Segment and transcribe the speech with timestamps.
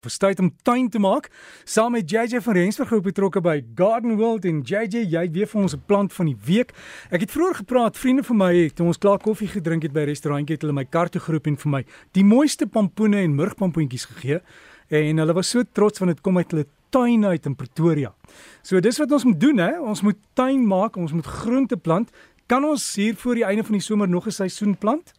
[0.00, 1.26] Verstaan om tuin te maak
[1.68, 5.60] saam met JJ van Rensburg ook betrokke by Garden World en JJ jy weet vir
[5.60, 6.72] ons 'n plant van die week.
[7.10, 10.00] Ek het vroeër gepraat, vriende van my het toe ons klaar koffie gedrink het by
[10.00, 13.34] 'n restaurantjie het hulle my kar toe geroep en vir my die mooiste pampoene en
[13.34, 14.40] murgpampoentjies gegee
[14.88, 18.14] en hulle was so trots want dit kom uit hulle tuin uit in Pretoria.
[18.62, 22.10] So dis wat ons moet doen hè, ons moet tuin maak, ons moet groente plant.
[22.46, 25.12] Kan ons hier voor die einde van die somer nog 'n seisoen plant?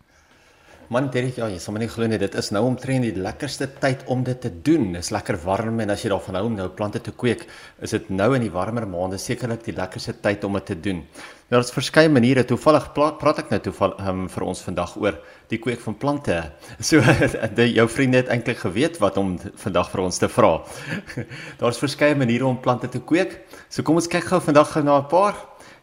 [0.92, 3.64] Man, Derek, ja, jy sal my nie glo nie, dit is nou omtrent die lekkerste
[3.80, 4.90] tyd om dit te doen.
[4.92, 7.46] Dit is lekker warm en as jy daarvan hou om nou plante te kweek,
[7.80, 11.00] is dit nou in die warmer maande sekerlik die lekkerste tyd om dit te doen.
[11.48, 12.44] Nou daar's verskeie maniere.
[12.44, 15.22] Toevallig praat ek nou toevallig um, vir ons vandag oor
[15.54, 16.42] die kweek van plante.
[16.84, 17.00] So
[17.62, 20.58] die, jou vriende het eintlik geweet wat om vandag vir ons te vra.
[21.64, 23.40] daar's verskeie maniere om plante te kweek.
[23.72, 25.40] So kom ons kyk gou vandag na 'n paar.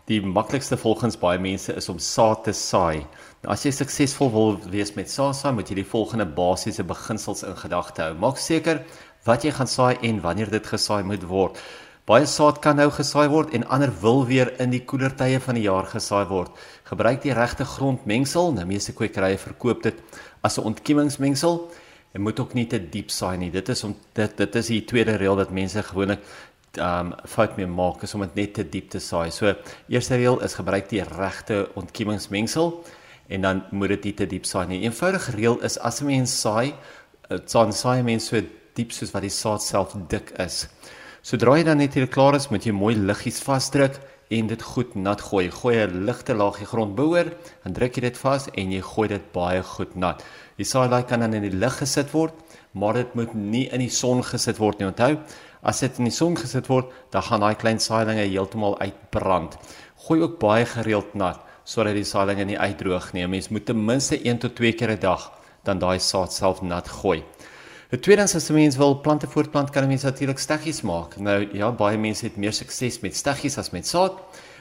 [0.08, 3.02] Die maklikste volgens baie mense is om saad te saai.
[3.42, 7.58] Nou, as jy suksesvol wil wees met SASA, moet jy die volgende basiese beginsels in
[7.60, 8.14] gedagte hou.
[8.16, 8.80] Maak seker
[9.28, 11.60] wat jy gaan saai en wanneer dit gesaai moet word.
[12.08, 15.60] Baie saad kan nou gesaai word en ander wil weer in die koeler tye van
[15.60, 16.56] die jaar gesaai word.
[16.88, 18.54] Gebruik die regte grondmengsel.
[18.56, 20.00] Nou meeste kwekerye verkoop dit
[20.40, 21.68] as 'n ontkiemingsmengsel.
[22.14, 23.50] En moet ook nie te diep saai nie.
[23.50, 26.24] Dit is om dit dit is die tweede reël wat mense gewoonlik
[26.80, 29.30] um fout mee maak is om dit net te diep te saai.
[29.30, 29.54] So
[29.88, 32.72] eerste reël is gebruik die regte ontkiemingsmengsel
[33.28, 34.82] en dan moet dit nie te diep saai nie.
[34.86, 36.74] Eenvoudige reël is as 'n mens saai,
[37.28, 38.40] dan saai mens so
[38.74, 40.66] diep soos wat die saad self dik is.
[41.22, 43.98] Sodra jy dan net hier klaar is, moet jy mooi liggies vasdruk
[44.30, 45.50] en dit goed nat gooi.
[45.50, 47.26] Gooi 'n ligte laagie grond boor,
[47.64, 50.24] dan druk jy dit vas en jy gooi dit baie goed nat.
[50.56, 52.34] Die saai kan dan in die lug gesit word,
[52.72, 54.86] maar dit moet nie in die son gesit word nie.
[54.86, 55.18] Onthou,
[55.62, 59.56] as dit in die son gesit word, dan gaan daai klein saailinge heeltemal uitbrand.
[59.96, 63.26] Gooi ook baie gereeld nat sodat die saailinge nie uitdroog nie.
[63.26, 65.32] Mens moet ten minste 1 tot 2 keer 'n dag
[65.64, 67.22] dan daai saad self nat gooi.
[67.88, 71.16] Die tweede is as 'n mens wil plante voortplant, kan 'n mens natuurlik steggies maak.
[71.16, 74.12] Nou ja, baie mense het meer sukses met steggies as met saad.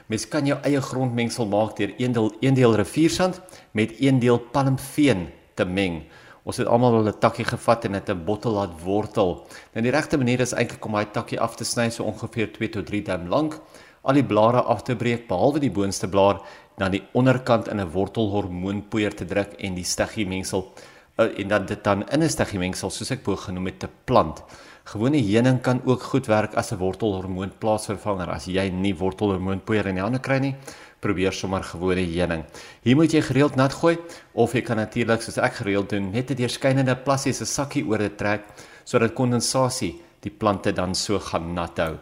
[0.05, 4.39] Mens kan jou eie grondmengsel maak deur 1 deel 1 deel riviersand met 1 deel
[4.39, 6.03] palmveen te meng.
[6.43, 9.47] Ons het almal al 'n takkie gevat en dit 'n bottel laat wortel.
[9.73, 12.69] Nou die regte manier is eintlik om daai takkie af te sny so ongeveer 2
[12.69, 13.59] tot 3 duim lank,
[14.01, 16.41] al die blare af te breek behalwe die boonste blaar
[16.77, 20.81] na die onderkant in 'n wortelhormoonpoeier te druk en die stegiemengsel uh,
[21.17, 24.43] en dan dit dan in 'n stegiemengsel soos ek bo genoem het te plant.
[24.83, 28.29] Gewone heuning kan ook goed werk as 'n wortelhormoon plaasvervanger.
[28.29, 30.55] As jy nie wortelhormoonpoeier in die hande kry nie,
[30.99, 32.43] probeer sommer gewone heuning.
[32.81, 33.97] Hier moet jy gereeld nat gooi
[34.33, 38.17] of jy kan natuurlik soos ek gereeld doen, net 'n deurskynende plastiese sakkie oor dit
[38.17, 38.41] trek
[38.85, 41.97] sodat kondensasie die plante dan so gaan nat hou.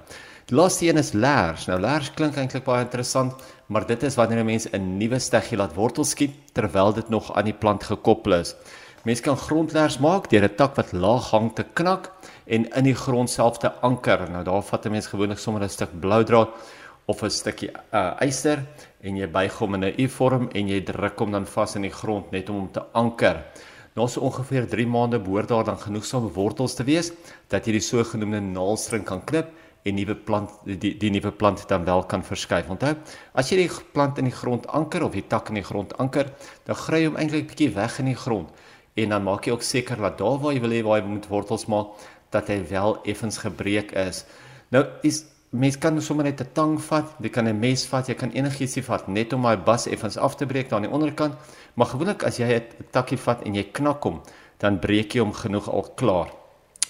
[0.46, 1.66] Die laaste een is lers.
[1.66, 3.34] Nou lers klink eintlik baie interessant,
[3.68, 7.34] maar dit is wanneer 'n mens 'n nuwe steggie laat wortel skiet terwyl dit nog
[7.34, 8.56] aan die plant gekoppel is.
[9.06, 12.10] Mens kan grondlers maak deur 'n tak wat laag hang te knak
[12.46, 14.30] en in die grond self te anker.
[14.30, 16.50] Nou daar vat 'n mens gewoonlik sommer 'n stuk blou draad
[17.06, 18.66] of 'n stukkie uh, yster
[19.02, 21.92] en jy buig hom in 'n U-vorm en jy druk hom dan vas in die
[21.92, 23.46] grond net om hom te anker.
[23.96, 27.12] Na so ongeveer 3 maande behoort daar dan genoegsame wortels te wees
[27.48, 29.48] dat jy die sogenaamde naalstring kan knip
[29.84, 32.70] en nuwe plant die die nuwe plant dan wel kan verskuif.
[32.70, 32.96] Onthou,
[33.36, 36.26] as jy die plant in die grond anker of die tak in die grond anker,
[36.66, 38.50] dan gry hom eintlik bietjie weg in die grond
[38.96, 41.28] en dan maak jy ook seker dat daar waar jy wil hê waar hy moet
[41.28, 41.96] wortels maak,
[42.32, 44.24] dat hy wel effens gebreek is.
[44.72, 45.26] Nou is
[45.56, 48.80] mens kan sommer net 'n tang vat, jy kan 'n mes vat, jy kan enigiets
[48.86, 51.36] vat net om daai bas effens af te breek daar aan die onderkant.
[51.76, 54.22] Maar gewoonlik as jy 'n takkie vat en jy knak hom,
[54.60, 56.30] dan breek jy hom genoeg al klaar.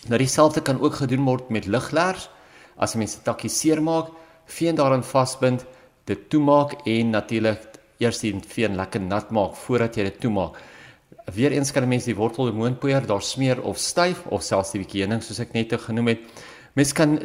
[0.07, 2.29] Nou dieselfde kan ook gedoen word met liglers
[2.77, 4.11] as mense takkie seermaak,
[4.45, 5.65] veen daarin vasbind,
[6.05, 7.59] dit toemaak en natuurlik
[7.99, 10.59] eers die veen lekker nat maak voordat jy dit toemaak.
[11.35, 15.39] Weereens kan mense die wortelhormoonpoeier daar smeer of styf of selfs die bietjie heuning soos
[15.39, 16.19] ek net genoem het.
[16.75, 17.15] Mens kan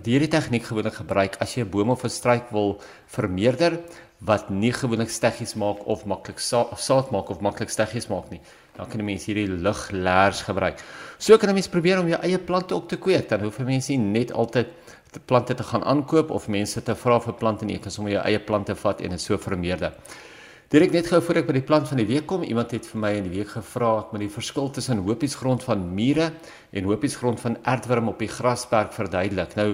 [0.00, 3.78] hierdie tegniek gewoonlik gebruik as jy 'n boom of 'n struik wil vermeerder
[4.20, 8.40] wat nie gewoonlik steggies maak of maklik sa saad maak of maklik steggies maak nie.
[8.76, 10.78] Dan kan 'n mens hierdie liglers gebruik.
[11.18, 13.28] So kan 'n mens probeer om jou eie plante op te kweek.
[13.28, 14.66] Dan hoef 'n mens nie net altyd
[15.12, 17.74] te plante te gaan aankoop of mense te vra vir plante nie.
[17.74, 19.92] Jy kan sommer jou eie plante vat en dit so vermeerder.
[20.68, 23.00] Direk net gou voor ek by die plant van die week kom, iemand het vir
[23.00, 26.26] my in die week gevra ek moet die verskil tussen hopiesgrond van mure
[26.76, 29.56] en hopiesgrond van aardwurm op die grasperk verduidelik.
[29.56, 29.70] Nou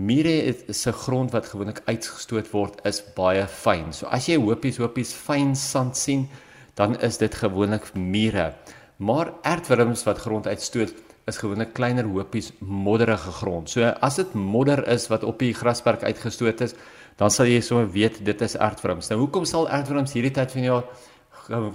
[0.00, 3.90] Mure se grond wat gewoonlik uitgestoot word is baie fyn.
[3.96, 6.28] So as jy hopies hopies fyn sand sien,
[6.76, 8.52] dan is dit gewoonlik mure.
[9.00, 10.94] Maar aardwurms wat grond uitstoot
[11.28, 13.72] is gewoonlik kleiner hopies modderige grond.
[13.72, 16.76] So as dit modder is wat op die grasperk uitgestoot is,
[17.20, 19.10] dan sal jy sommer weet dit is aardwurms.
[19.12, 20.86] Nou hoekom sal aardwurms hierdie tyd van die jaar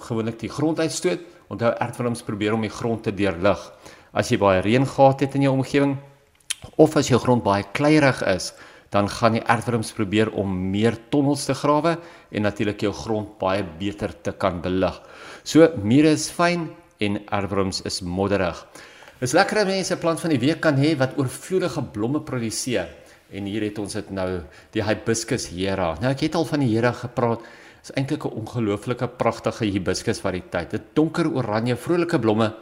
[0.08, 1.22] gewoonlik die grond uitstoot?
[1.54, 3.62] Onthou aardwurms probeer om die grond te deurlig.
[4.16, 6.00] As jy baie reën gehad het in jou omgewing
[6.82, 8.56] of as jou grond baie kleierig is,
[8.90, 11.98] dan gaan die aardwurms probeer om meer tonnels te grawe
[12.32, 14.98] en natuurlik jou grond baie beter te kan belig.
[15.44, 16.72] So mure is fyn
[17.06, 18.58] en aardwurms is modderig.
[19.22, 22.90] Dis lekker dat mense plant van die week kan hê wat oorvloedige blomme produseer.
[23.36, 24.30] En hier het ons dit nou
[24.76, 25.94] die hibiscus hiera.
[26.02, 27.44] Nou ek het al van die hiera gepraat.
[27.44, 30.72] Dit is eintlik 'n ongelooflike pragtige hibiscus variëteit.
[30.72, 32.54] Dit donker oranje vrolike blomme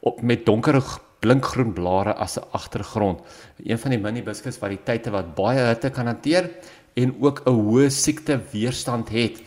[0.00, 0.82] op met donker
[1.20, 3.20] blinkgroen blare as 'n agtergrond.
[3.64, 6.50] Een van die mini hibiscus variëteite wat baie hitte kan hanteer
[6.94, 9.42] en ook 'n hoë siekte weerstand het.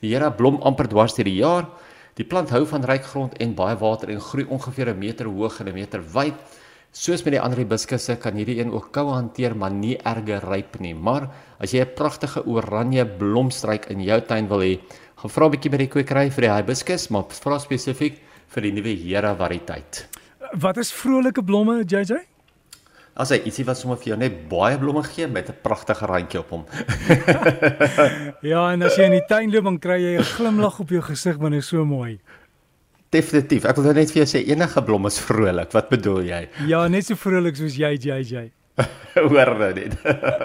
[0.00, 1.68] Die hiera blom amper dwars deur die jaar.
[2.14, 5.60] Die plant hou van ryk grond en baie water en groei ongeveer 'n meter hoog
[5.60, 6.34] en 'n meter wyd.
[6.94, 10.76] Soos met die ander hibiskusse kan hierdie een ook koue hanteer, maar nie erge ryp
[10.78, 10.92] nie.
[10.94, 11.26] Maar
[11.58, 14.78] as jy 'n pragtige oranje blomstruik in jou tuin wil hê,
[15.18, 18.72] gaan vra 'n bietjie by die kwekery vir die hibiscus, maar vra spesifiek vir die
[18.72, 20.06] nuwe Hera variëteit.
[20.54, 22.14] Wat is vrolike blomme, JJ?
[23.16, 26.38] As hy ietsie wat sommer vir jou net baie blomme gee met 'n pragtige randjie
[26.38, 26.64] op hom.
[28.52, 31.02] ja, en as jy in die tuin loop, dan kry jy 'n glimlag op jou
[31.02, 32.20] gesig wanneer dit so mooi.
[33.14, 33.64] Definitief.
[33.68, 35.70] Ek wil net vir jou sê enige blom is vrolik.
[35.76, 36.42] Wat bedoel jy?
[36.66, 38.48] Ja, net so vrolik soos jy, JJ.
[39.30, 39.94] Hoor nou net.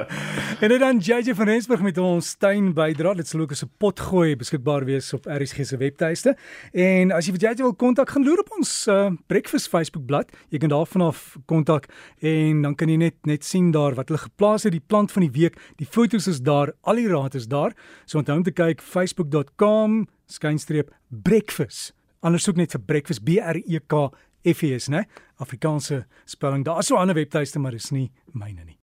[0.62, 3.16] en dit dan JJ van Rensburg met ons tuin bydra.
[3.18, 6.36] Dit sal ook as 'n pot gooi beskikbaar wees op RSG se webtuiste.
[6.74, 10.30] En as jy vir JJ wil kontak, gaan loer op ons uh, Breakfast Facebook bladsy.
[10.54, 11.90] Jy kan daarvan af kontak
[12.22, 15.26] en dan kan jy net net sien daar wat hulle geplaas het, die plant van
[15.26, 17.74] die week, die foto's is daar, al die raad is daar.
[18.06, 21.99] So onthou om te kyk facebook.com skynstreep breakfast.
[22.22, 24.10] Anders soek net vir breakfast B R E K
[24.54, 25.06] FES, né?
[25.40, 26.66] Afrikaanse spelling.
[26.66, 28.78] Daar's so 'n ander webtuiste, maar dis nie myne nie.